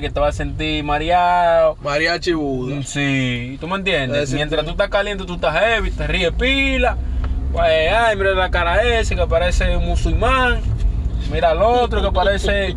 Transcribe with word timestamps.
Que 0.00 0.10
te 0.10 0.18
vas 0.20 0.34
a 0.34 0.38
sentir 0.38 0.82
mareado. 0.84 1.76
Mariachi 1.82 2.32
Buda. 2.32 2.82
Sí, 2.84 3.56
¿tú 3.60 3.68
me 3.68 3.76
entiendes? 3.76 4.32
Mientras 4.32 4.64
tú- 4.64 4.70
estás 4.72 4.88
caliente, 4.88 5.24
tú 5.24 5.34
estás 5.34 5.54
heavy, 5.58 5.90
te 5.90 6.06
ríes 6.06 6.32
pila. 6.32 6.96
Pues, 7.52 7.92
ay, 7.92 8.16
mira 8.16 8.34
la 8.34 8.50
cara 8.50 8.82
ese 8.82 9.14
que 9.14 9.26
parece 9.26 9.76
un 9.76 9.84
musulmán. 9.86 10.60
Mira 11.30 11.50
al 11.50 11.62
otro 11.62 12.02
que 12.02 12.10
parece 12.10 12.74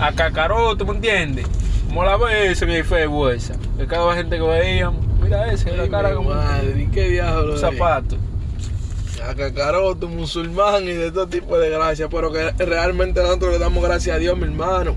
a 0.00 0.12
cacaró, 0.12 0.76
¿tú 0.76 0.86
me 0.86 0.92
entiendes? 0.94 1.46
Como 1.88 2.04
la 2.04 2.16
ves 2.16 2.52
ese 2.52 2.64
el 2.64 2.84
Facebook 2.84 3.30
esa. 3.30 3.54
Que 3.78 3.86
cada 3.86 4.14
gente 4.14 4.36
que 4.36 4.42
veíamos, 4.42 5.04
mira 5.22 5.52
ese, 5.52 5.76
la 5.76 5.88
cara 5.88 6.10
mi 6.10 6.16
como 6.16 6.30
madre, 6.30 6.82
¿y 6.82 6.86
qué 6.86 7.08
diablo 7.08 7.52
un 7.54 7.58
zapato. 7.58 8.16
A 9.28 9.34
cacaroto, 9.34 10.08
musulmán 10.08 10.84
y 10.84 10.92
de 10.94 11.12
todo 11.12 11.26
tipo 11.28 11.56
de 11.58 11.70
gracias. 11.70 12.08
Pero 12.10 12.32
que 12.32 12.50
realmente 12.64 13.22
nosotros 13.22 13.52
le 13.52 13.58
damos 13.58 13.82
gracias 13.84 14.16
a 14.16 14.18
Dios, 14.18 14.36
mi 14.36 14.44
hermano. 14.44 14.96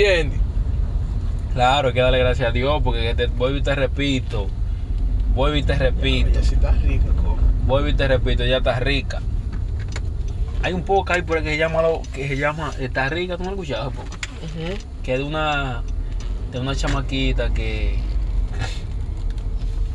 ¿Entiendes? 0.00 0.40
Claro, 1.52 1.88
hay 1.88 1.94
que 1.94 2.00
darle 2.00 2.18
gracias 2.20 2.48
a 2.48 2.52
Dios 2.52 2.80
porque 2.82 3.14
te, 3.14 3.26
vuelvo 3.26 3.58
y 3.58 3.62
te 3.62 3.74
repito. 3.74 4.48
Vuelvo 5.34 5.56
y 5.56 5.62
te 5.62 5.74
repito. 5.74 6.30
Ella 6.30 6.42
sí 6.42 6.54
está 6.54 6.70
rica, 6.72 7.06
co. 7.22 7.36
Vuelvo 7.66 7.88
y 7.88 7.94
te 7.94 8.08
repito, 8.08 8.44
ya 8.44 8.58
está 8.58 8.78
rica. 8.80 9.20
Hay 10.62 10.72
un 10.72 10.82
poco 10.82 11.12
ahí 11.12 11.22
por 11.22 11.38
ahí 11.38 11.44
que 11.44 11.50
se 11.50 11.58
llama, 11.58 11.82
lo- 11.82 12.02
que 12.14 12.28
se 12.28 12.36
llama 12.36 12.72
Está 12.78 13.08
rica, 13.08 13.36
¿tú 13.36 13.44
no 13.44 13.50
lo 13.50 13.56
escuchado? 13.56 13.92
Que 15.02 15.12
es 15.14 15.18
de 15.18 15.24
una, 15.24 15.82
de 16.52 16.60
una 16.60 16.74
chamaquita 16.74 17.50
que, 17.50 17.96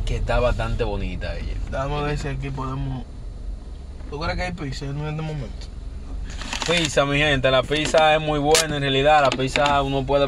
que 0.05 0.15
está 0.17 0.39
bastante 0.39 0.83
bonita 0.83 1.35
ella. 1.37 1.53
Vamos 1.71 2.03
a 2.03 2.07
ver 2.07 2.17
si 2.17 2.27
aquí 2.27 2.49
podemos. 2.49 3.03
¿Tú 4.09 4.19
crees 4.19 4.35
que 4.37 4.43
hay 4.43 4.51
pizza 4.53 4.85
en 4.85 4.99
este 4.99 5.21
momento? 5.21 5.67
Pizza, 6.65 7.05
mi 7.05 7.19
gente, 7.19 7.51
la 7.51 7.61
pizza 7.61 8.15
es 8.15 8.21
muy 8.21 8.39
buena 8.39 8.77
en 8.77 8.81
realidad. 8.81 9.21
La 9.21 9.29
pizza 9.29 9.83
uno 9.83 10.03
puede 10.03 10.27